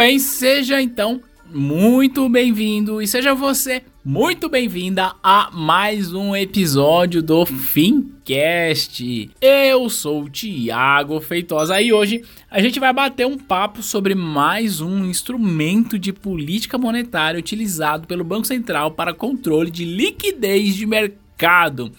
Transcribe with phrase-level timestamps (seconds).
[0.00, 1.20] Bem, seja então
[1.52, 9.30] muito bem-vindo e seja você muito bem-vinda a mais um episódio do Fincast.
[9.42, 14.80] Eu sou o Thiago Feitosa e hoje a gente vai bater um papo sobre mais
[14.80, 21.92] um instrumento de política monetária utilizado pelo Banco Central para controle de liquidez de mercado.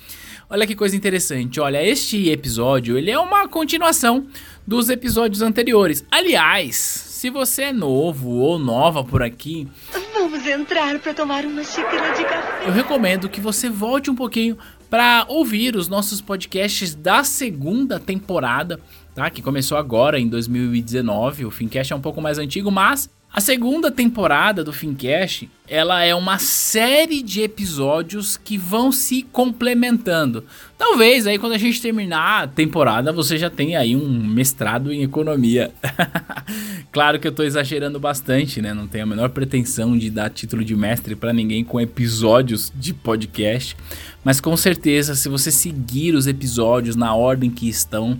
[0.49, 1.59] Olha que coisa interessante.
[1.59, 4.25] Olha, este episódio ele é uma continuação
[4.65, 6.03] dos episódios anteriores.
[6.09, 9.67] Aliás, se você é novo ou nova por aqui,
[10.11, 12.67] vamos entrar para tomar uma xícara de café.
[12.67, 14.57] Eu recomendo que você volte um pouquinho
[14.89, 18.79] para ouvir os nossos podcasts da segunda temporada,
[19.13, 19.29] tá?
[19.29, 21.45] Que começou agora em 2019.
[21.45, 26.13] O Fincast é um pouco mais antigo, mas a segunda temporada do Fincast, ela é
[26.13, 30.43] uma série de episódios que vão se complementando.
[30.77, 35.01] Talvez aí quando a gente terminar a temporada você já tenha aí um mestrado em
[35.01, 35.71] economia.
[36.91, 38.73] claro que eu tô exagerando bastante, né?
[38.73, 42.93] Não tenho a menor pretensão de dar título de mestre para ninguém com episódios de
[42.93, 43.77] podcast,
[44.25, 48.19] mas com certeza se você seguir os episódios na ordem que estão,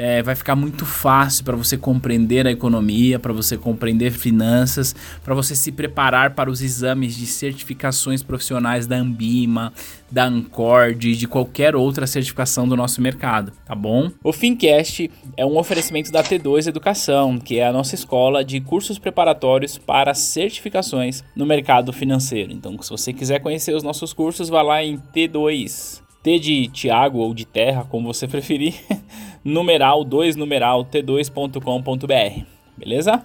[0.00, 5.34] é, vai ficar muito fácil para você compreender a economia, para você compreender finanças, para
[5.34, 9.74] você se preparar para os exames de certificações profissionais da Ambima,
[10.10, 14.10] da Ancord de qualquer outra certificação do nosso mercado, tá bom?
[14.24, 18.98] O Fincast é um oferecimento da T2 Educação, que é a nossa escola de cursos
[18.98, 22.52] preparatórios para certificações no mercado financeiro.
[22.52, 27.18] Então, se você quiser conhecer os nossos cursos, vá lá em T2 T de Tiago
[27.18, 28.74] ou de Terra, como você preferir,
[29.42, 32.44] numeral 2 numeral t2.com.br,
[32.76, 33.24] beleza?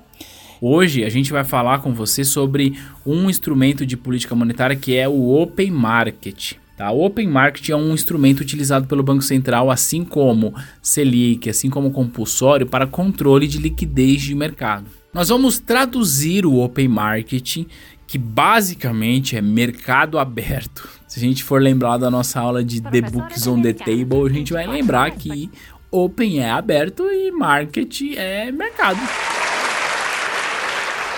[0.61, 5.07] Hoje a gente vai falar com você sobre um instrumento de política monetária que é
[5.07, 6.53] o Open Market.
[6.77, 6.89] Tá?
[6.91, 11.91] O Open Market é um instrumento utilizado pelo Banco Central, assim como Selic, assim como
[11.91, 14.85] compulsório, para controle de liquidez de mercado.
[15.15, 17.65] Nós vamos traduzir o Open Market,
[18.05, 20.89] que basicamente é mercado aberto.
[21.07, 24.33] Se a gente for lembrar da nossa aula de The Books on the Table, a
[24.33, 25.49] gente vai lembrar que
[25.89, 28.99] Open é aberto e Market é mercado.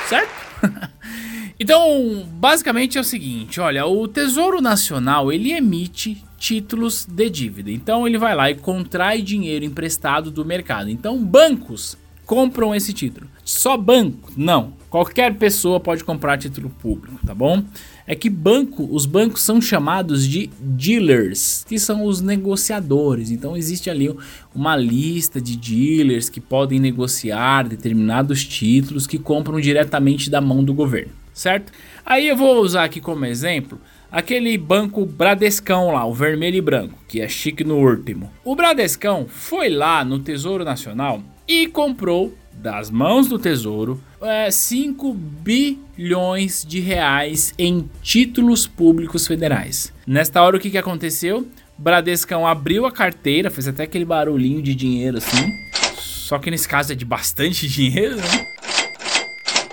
[0.08, 0.30] Certo?
[1.60, 7.72] então, basicamente é o seguinte, olha, o Tesouro Nacional, ele emite títulos de dívida.
[7.72, 10.88] Então ele vai lá e contrai dinheiro emprestado do mercado.
[10.88, 13.26] Então, bancos compram esse título.
[13.44, 14.30] Só banco?
[14.36, 14.74] Não.
[14.90, 17.64] Qualquer pessoa pode comprar título público, tá bom?
[18.06, 23.32] É que banco, os bancos são chamados de dealers, que são os negociadores.
[23.32, 24.14] Então existe ali
[24.54, 30.74] uma lista de dealers que podem negociar determinados títulos que compram diretamente da mão do
[30.74, 31.72] governo, certo?
[32.06, 36.98] Aí eu vou usar aqui como exemplo aquele banco Bradescão lá, o vermelho e branco,
[37.10, 38.32] que é chique no último.
[38.44, 45.14] O Bradescão foi lá no Tesouro Nacional e comprou das mãos do Tesouro é, 5
[45.14, 49.94] bilhões de reais em títulos públicos federais.
[50.06, 51.48] Nesta hora, o que, que aconteceu?
[51.78, 55.52] Bradescão abriu a carteira, fez até aquele barulhinho de dinheiro assim.
[56.00, 58.48] Só que nesse caso é de bastante dinheiro, né?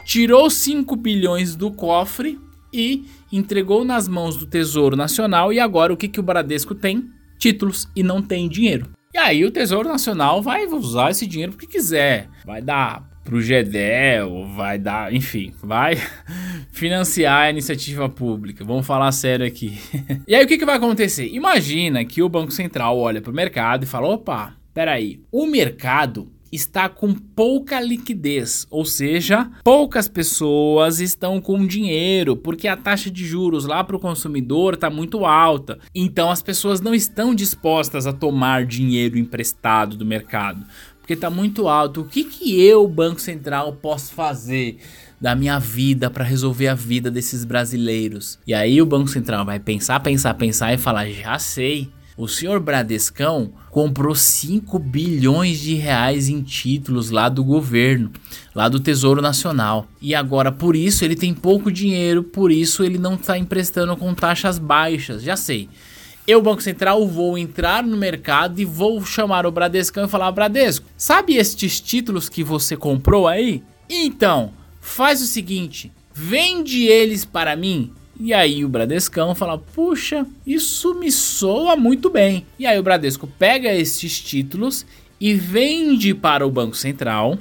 [0.05, 2.39] Tirou 5 bilhões do cofre
[2.73, 5.53] e entregou nas mãos do Tesouro Nacional.
[5.53, 7.11] E agora o que, que o Bradesco tem?
[7.39, 8.91] Títulos e não tem dinheiro.
[9.25, 12.29] Aí o Tesouro Nacional vai usar esse dinheiro porque quiser.
[12.45, 15.97] Vai dar pro GEDEL, vai dar, enfim, vai
[16.71, 18.63] financiar a iniciativa pública.
[18.63, 19.79] Vamos falar sério aqui.
[20.29, 21.27] e aí o que, que vai acontecer?
[21.33, 26.89] Imagina que o Banco Central olha pro mercado e fala: opa, peraí, o mercado está
[26.89, 33.65] com pouca liquidez, ou seja, poucas pessoas estão com dinheiro, porque a taxa de juros
[33.65, 35.79] lá para o consumidor está muito alta.
[35.95, 40.65] Então as pessoas não estão dispostas a tomar dinheiro emprestado do mercado,
[40.99, 42.03] porque está muito alto.
[42.03, 44.79] O que, que eu, Banco Central, posso fazer?
[45.21, 48.39] da minha vida para resolver a vida desses brasileiros.
[48.47, 51.91] E aí o Banco Central vai pensar, pensar, pensar e falar: já sei.
[52.17, 58.13] O senhor Bradescão comprou 5 bilhões de reais em títulos lá do governo,
[58.55, 59.89] lá do Tesouro Nacional.
[60.01, 64.15] E agora, por isso, ele tem pouco dinheiro, por isso ele não está emprestando com
[64.15, 65.25] taxas baixas.
[65.25, 65.69] Já sei.
[66.25, 70.87] Eu, Banco Central, vou entrar no mercado e vou chamar o Bradescão e falar: Bradesco,
[70.97, 73.61] sabe estes títulos que você comprou aí?
[73.91, 80.95] Então, faz o seguinte: vende eles para mim e aí o Bradescão fala: "Puxa, isso
[80.95, 82.47] me soa muito bem".
[82.59, 84.87] E aí o Bradesco pega esses títulos
[85.21, 87.39] e vende para o Banco Central,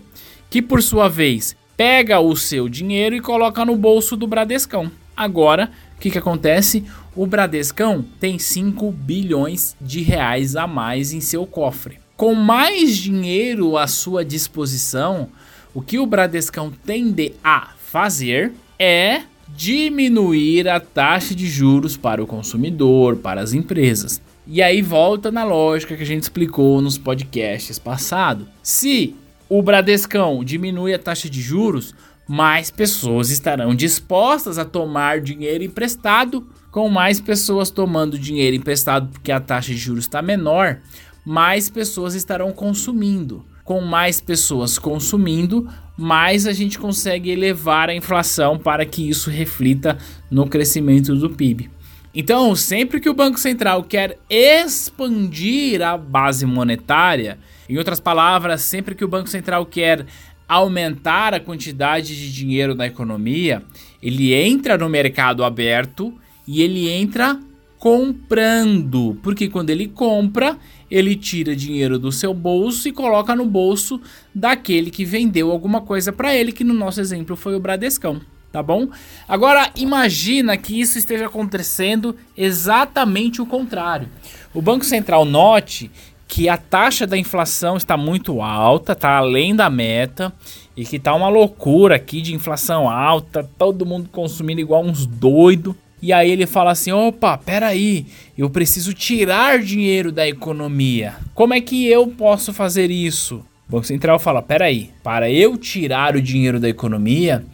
[0.49, 4.91] que por sua vez pega o seu dinheiro e coloca no bolso do Bradescão.
[5.15, 6.83] Agora, o que, que acontece?
[7.15, 11.99] O Bradescão tem 5 bilhões de reais a mais em seu cofre.
[12.17, 15.29] Com mais dinheiro à sua disposição,
[15.73, 19.21] o que o Bradescão tende a fazer é
[19.55, 24.21] diminuir a taxa de juros para o consumidor, para as empresas.
[24.47, 28.47] E aí volta na lógica que a gente explicou nos podcasts passados.
[28.61, 29.15] Se
[29.47, 31.93] o Bradescão diminui a taxa de juros,
[32.27, 36.47] mais pessoas estarão dispostas a tomar dinheiro emprestado.
[36.71, 40.79] Com mais pessoas tomando dinheiro emprestado porque a taxa de juros está menor,
[41.23, 48.57] mais pessoas estarão consumindo com mais pessoas consumindo, mais a gente consegue elevar a inflação
[48.57, 49.97] para que isso reflita
[50.29, 51.69] no crescimento do PIB.
[52.15, 58.93] Então, sempre que o Banco Central quer expandir a base monetária, em outras palavras, sempre
[58.93, 60.05] que o Banco Central quer
[60.47, 63.63] aumentar a quantidade de dinheiro na economia,
[64.01, 66.13] ele entra no mercado aberto
[66.45, 67.39] e ele entra
[67.83, 70.57] comprando, porque quando ele compra,
[70.89, 73.99] ele tira dinheiro do seu bolso e coloca no bolso
[74.33, 78.21] daquele que vendeu alguma coisa para ele, que no nosso exemplo foi o Bradescão,
[78.53, 78.87] tá bom?
[79.27, 84.07] Agora imagina que isso esteja acontecendo exatamente o contrário.
[84.53, 85.91] O Banco Central note
[86.25, 90.31] que a taxa da inflação está muito alta, está além da meta
[90.75, 95.75] e que tá uma loucura aqui de inflação alta, todo mundo consumindo igual uns doidos.
[96.03, 98.05] E aí ele fala assim: opa, peraí,
[98.37, 101.15] eu preciso tirar dinheiro da economia.
[101.33, 103.37] Como é que eu posso fazer isso?
[103.69, 107.45] O Banco Central fala: peraí, para eu tirar o dinheiro da economia,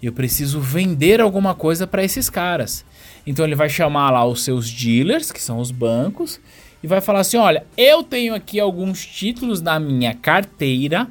[0.00, 2.84] eu preciso vender alguma coisa para esses caras.
[3.26, 6.40] Então ele vai chamar lá os seus dealers, que são os bancos,
[6.84, 11.08] e vai falar assim: olha, eu tenho aqui alguns títulos na minha carteira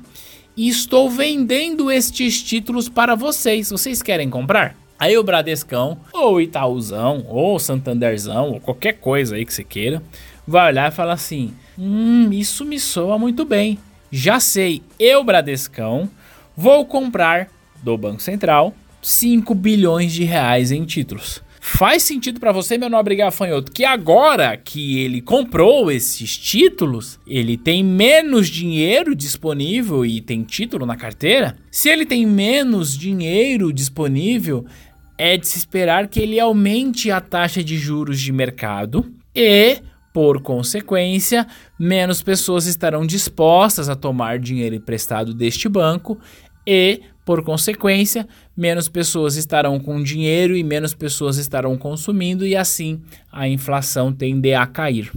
[0.55, 3.69] e estou vendendo estes títulos para vocês.
[3.69, 4.84] Vocês querem comprar?
[4.97, 10.01] Aí o Bradescão, ou Itaúzão, ou Santanderzão, ou qualquer coisa aí que você queira,
[10.47, 13.77] vai olhar e falar assim: Hum, isso me soa muito bem.
[14.11, 16.09] Já sei, eu, Bradescão,
[16.55, 17.49] vou comprar
[17.83, 21.43] do Banco Central 5 bilhões de reais em títulos.
[21.67, 27.57] Faz sentido para você, meu nobre gafanhoto, que agora que ele comprou esses títulos, ele
[27.57, 31.57] tem menos dinheiro disponível e tem título na carteira?
[31.71, 34.63] Se ele tem menos dinheiro disponível,
[35.17, 39.79] é de se esperar que ele aumente a taxa de juros de mercado e,
[40.13, 41.47] por consequência,
[41.79, 46.17] menos pessoas estarão dispostas a tomar dinheiro emprestado deste banco
[46.65, 53.01] e, por consequência, menos pessoas estarão com dinheiro e menos pessoas estarão consumindo, e assim
[53.31, 55.11] a inflação tende a cair.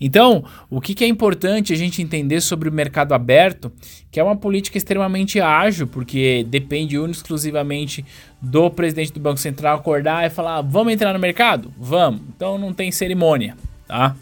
[0.00, 3.72] Então, o que, é importante a gente entender sobre o mercado aberto,
[4.10, 8.04] que é uma política extremamente ágil, porque depende exclusivamente
[8.42, 11.72] do presidente do Banco Central acordar e falar: vamos entrar no mercado?
[11.78, 12.22] Vamos.
[12.36, 14.16] Então não tem cerimônia, tá?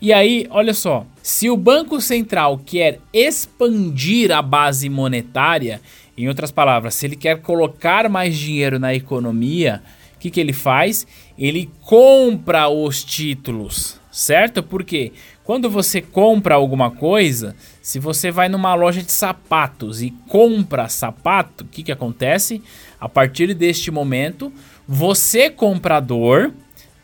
[0.00, 5.80] E aí, olha só, se o Banco Central quer expandir a base monetária,
[6.16, 9.82] em outras palavras, se ele quer colocar mais dinheiro na economia,
[10.14, 11.06] o que, que ele faz?
[11.38, 14.62] Ele compra os títulos, certo?
[14.62, 15.12] Porque
[15.44, 21.64] quando você compra alguma coisa, se você vai numa loja de sapatos e compra sapato,
[21.64, 22.62] o que, que acontece?
[22.98, 24.50] A partir deste momento,
[24.88, 26.52] você comprador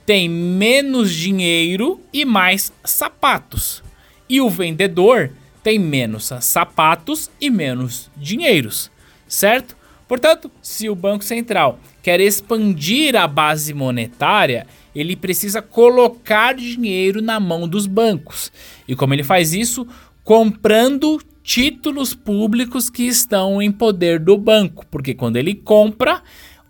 [0.07, 3.83] tem menos dinheiro e mais sapatos.
[4.27, 5.31] E o vendedor
[5.63, 8.91] tem menos sapatos e menos dinheiros
[9.33, 9.77] certo?
[10.07, 17.41] Portanto, se o Banco Central quer expandir a base monetária, ele precisa colocar dinheiro na
[17.41, 18.53] mão dos bancos.
[18.87, 19.87] E como ele faz isso?
[20.23, 26.23] Comprando títulos públicos que estão em poder do banco, porque quando ele compra,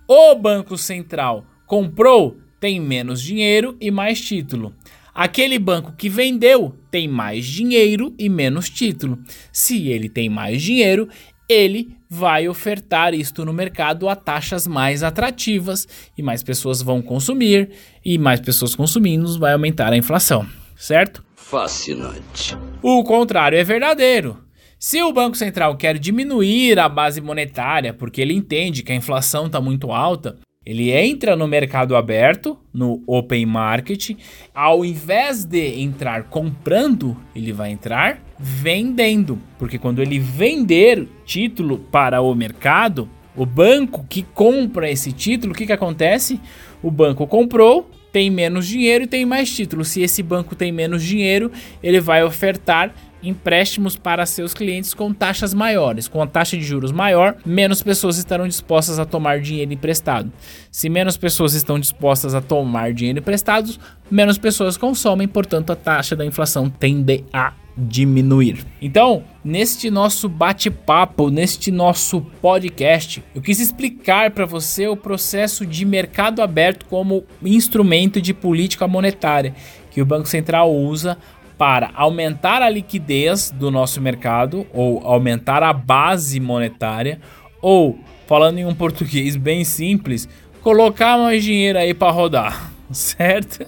[0.06, 4.72] o Banco Central comprou, tem menos dinheiro e mais título.
[5.12, 9.18] Aquele banco que vendeu tem mais dinheiro e menos título.
[9.52, 11.08] Se ele tem mais dinheiro,
[11.52, 17.70] ele vai ofertar isto no mercado a taxas mais atrativas e mais pessoas vão consumir
[18.04, 21.24] e mais pessoas consumindo vai aumentar a inflação, certo?
[21.36, 22.56] Fascinante.
[22.82, 24.38] O contrário é verdadeiro.
[24.78, 29.46] Se o Banco Central quer diminuir a base monetária porque ele entende que a inflação
[29.46, 34.10] está muito alta, ele entra no mercado aberto, no open market,
[34.54, 42.20] ao invés de entrar comprando, ele vai entrar vendendo, porque quando ele vender título para
[42.20, 46.40] o mercado, o banco que compra esse título, o que, que acontece?
[46.82, 49.84] O banco comprou, tem menos dinheiro e tem mais título.
[49.84, 51.50] Se esse banco tem menos dinheiro,
[51.82, 56.08] ele vai ofertar empréstimos para seus clientes com taxas maiores.
[56.08, 60.32] Com a taxa de juros maior, menos pessoas estarão dispostas a tomar dinheiro emprestado.
[60.70, 63.72] Se menos pessoas estão dispostas a tomar dinheiro emprestado,
[64.10, 68.66] menos pessoas consomem, portanto a taxa da inflação tende a diminuir.
[68.80, 75.84] Então, neste nosso bate-papo, neste nosso podcast, eu quis explicar para você o processo de
[75.84, 79.54] mercado aberto como instrumento de política monetária
[79.92, 81.18] que o Banco Central usa
[81.62, 87.20] para aumentar a liquidez do nosso mercado ou aumentar a base monetária
[87.62, 90.28] ou, falando em um português bem simples,
[90.60, 93.64] colocar mais dinheiro aí para rodar, certo?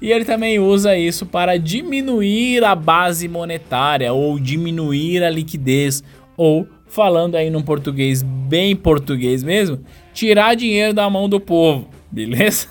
[0.00, 6.02] E ele também usa isso para diminuir a base monetária ou diminuir a liquidez
[6.34, 9.80] ou falando aí num português bem português mesmo,
[10.14, 12.68] tirar dinheiro da mão do povo, beleza?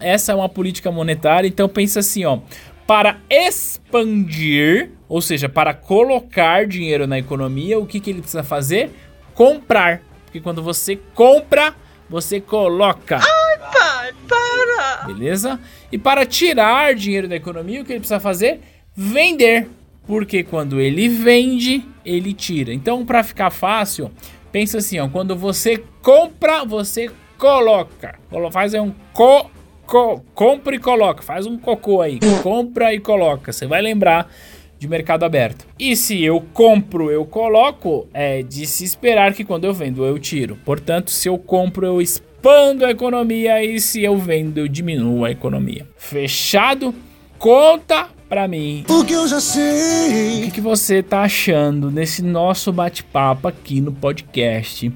[0.00, 2.40] Essa é uma política monetária, então pensa assim, ó,
[2.86, 8.90] para expandir, ou seja, para colocar dinheiro na economia, o que, que ele precisa fazer?
[9.34, 10.02] Comprar.
[10.24, 11.74] Porque quando você compra,
[12.08, 13.16] você coloca.
[13.16, 15.06] Ai, pai, para!
[15.06, 15.60] Beleza?
[15.90, 18.60] E para tirar dinheiro da economia, o que ele precisa fazer?
[18.94, 19.68] Vender.
[20.06, 22.72] Porque quando ele vende, ele tira.
[22.72, 24.12] Então, para ficar fácil,
[24.52, 28.16] pensa assim, ó, quando você compra, você coloca.
[28.52, 29.50] Faz aí um co
[29.86, 33.52] co compra e coloca, faz um cocô aí, compra e coloca.
[33.52, 34.30] Você vai lembrar
[34.78, 35.66] de mercado aberto.
[35.78, 40.18] E se eu compro, eu coloco, é de se esperar que quando eu vendo eu
[40.18, 40.58] tiro.
[40.64, 45.30] Portanto, se eu compro, eu expando a economia e se eu vendo, eu diminuo a
[45.30, 45.86] economia.
[45.96, 46.94] Fechado?
[47.38, 48.84] Conta pra mim.
[48.88, 50.40] O que eu já sei.
[50.40, 54.92] O que, que você tá achando desse nosso bate-papo aqui no podcast?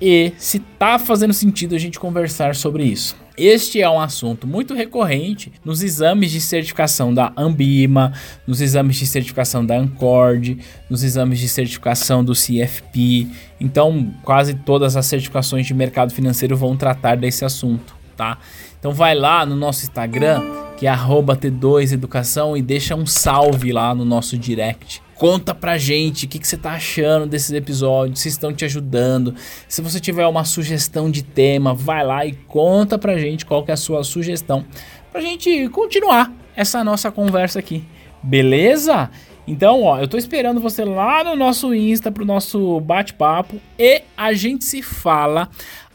[0.00, 3.21] E se tá fazendo sentido a gente conversar sobre isso.
[3.36, 8.12] Este é um assunto muito recorrente nos exames de certificação da Ambima,
[8.46, 10.58] nos exames de certificação da Ancord,
[10.90, 13.26] nos exames de certificação do CFP.
[13.58, 18.38] Então, quase todas as certificações de mercado financeiro vão tratar desse assunto, tá?
[18.78, 20.42] Então vai lá no nosso Instagram,
[20.76, 25.00] que é T2Educação, e deixa um salve lá no nosso direct.
[25.22, 29.36] Conta pra gente o que, que você tá achando desses episódios, se estão te ajudando.
[29.68, 33.70] Se você tiver uma sugestão de tema, vai lá e conta pra gente qual que
[33.70, 34.64] é a sua sugestão
[35.12, 37.84] pra gente continuar essa nossa conversa aqui.
[38.20, 39.08] Beleza?
[39.46, 44.32] Então, ó, eu tô esperando você lá no nosso Insta pro nosso bate-papo e a
[44.32, 45.48] gente se fala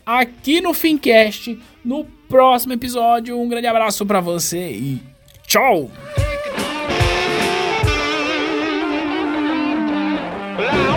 [0.05, 3.37] aqui no Fincast no próximo episódio.
[3.37, 5.01] Um grande abraço para você e
[5.45, 5.91] tchau!
[10.57, 10.96] Loud.